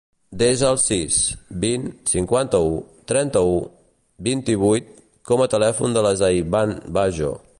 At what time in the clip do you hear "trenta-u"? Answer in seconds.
3.11-3.53